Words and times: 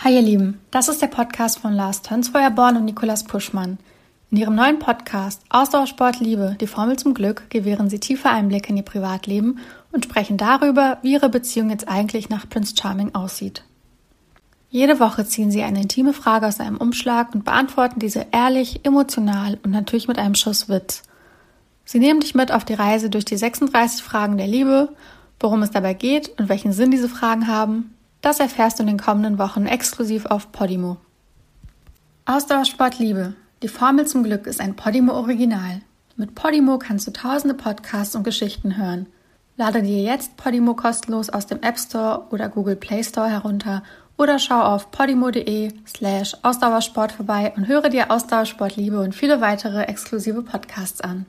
Hi 0.00 0.14
ihr 0.14 0.22
Lieben, 0.22 0.60
das 0.70 0.88
ist 0.88 1.02
der 1.02 1.08
Podcast 1.08 1.58
von 1.58 1.72
Lars 1.72 2.02
Tönsfeuerborn 2.02 2.76
und 2.76 2.84
Nikolas 2.84 3.24
Puschmann. 3.24 3.78
In 4.30 4.38
ihrem 4.38 4.54
neuen 4.54 4.78
Podcast 4.78 5.42
Ausdauersport 5.48 6.20
Liebe, 6.20 6.56
die 6.60 6.68
Formel 6.68 6.96
zum 6.96 7.14
Glück 7.14 7.50
gewähren 7.50 7.90
sie 7.90 7.98
tiefe 7.98 8.30
Einblicke 8.30 8.68
in 8.68 8.76
ihr 8.76 8.84
Privatleben 8.84 9.58
und 9.90 10.04
sprechen 10.04 10.36
darüber, 10.36 10.98
wie 11.02 11.14
ihre 11.14 11.28
Beziehung 11.28 11.70
jetzt 11.70 11.88
eigentlich 11.88 12.28
nach 12.28 12.48
Prince 12.48 12.76
Charming 12.80 13.16
aussieht. 13.16 13.64
Jede 14.70 15.00
Woche 15.00 15.26
ziehen 15.26 15.50
sie 15.50 15.64
eine 15.64 15.82
intime 15.82 16.12
Frage 16.12 16.46
aus 16.46 16.60
einem 16.60 16.76
Umschlag 16.76 17.34
und 17.34 17.44
beantworten 17.44 17.98
diese 17.98 18.24
ehrlich, 18.30 18.84
emotional 18.84 19.58
und 19.64 19.72
natürlich 19.72 20.06
mit 20.06 20.18
einem 20.20 20.36
Schuss 20.36 20.68
Witz. 20.68 21.02
Sie 21.84 21.98
nehmen 21.98 22.20
dich 22.20 22.36
mit 22.36 22.52
auf 22.52 22.64
die 22.64 22.74
Reise 22.74 23.10
durch 23.10 23.24
die 23.24 23.36
36 23.36 24.04
Fragen 24.04 24.38
der 24.38 24.46
Liebe, 24.46 24.94
worum 25.40 25.60
es 25.62 25.72
dabei 25.72 25.94
geht 25.94 26.38
und 26.38 26.48
welchen 26.48 26.72
Sinn 26.72 26.92
diese 26.92 27.08
Fragen 27.08 27.48
haben, 27.48 27.94
das 28.20 28.40
erfährst 28.40 28.78
du 28.78 28.82
in 28.82 28.88
den 28.88 28.98
kommenden 28.98 29.38
Wochen 29.38 29.66
exklusiv 29.66 30.26
auf 30.26 30.52
Podimo. 30.52 30.96
Ausdauersport 32.26 32.98
Liebe. 32.98 33.34
Die 33.62 33.68
Formel 33.68 34.06
zum 34.06 34.22
Glück 34.22 34.46
ist 34.46 34.60
ein 34.60 34.76
Podimo 34.76 35.12
Original. 35.12 35.80
Mit 36.16 36.34
Podimo 36.34 36.78
kannst 36.78 37.06
du 37.06 37.12
tausende 37.12 37.54
Podcasts 37.54 38.14
und 38.14 38.24
Geschichten 38.24 38.76
hören. 38.76 39.06
Lade 39.56 39.82
dir 39.82 40.02
jetzt 40.02 40.36
Podimo 40.36 40.74
kostenlos 40.74 41.30
aus 41.30 41.46
dem 41.46 41.62
App 41.62 41.78
Store 41.78 42.26
oder 42.30 42.48
Google 42.48 42.76
Play 42.76 43.02
Store 43.02 43.28
herunter 43.28 43.82
oder 44.16 44.38
schau 44.38 44.60
auf 44.60 44.90
podimo.de 44.90 45.72
slash 45.86 46.36
Ausdauersport 46.42 47.12
vorbei 47.12 47.52
und 47.56 47.66
höre 47.66 47.88
dir 47.88 48.10
Ausdauersport 48.10 48.76
Liebe 48.76 49.00
und 49.00 49.14
viele 49.14 49.40
weitere 49.40 49.82
exklusive 49.84 50.42
Podcasts 50.42 51.00
an. 51.00 51.26